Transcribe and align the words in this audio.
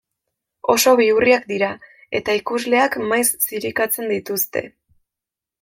Oso 0.73 0.93
bihurriak 0.99 1.45
dira, 1.51 1.69
eta 2.21 2.37
ikusleak 2.41 2.99
maiz 3.13 3.29
zirikatzen 3.51 4.11
dituzte. 4.15 4.69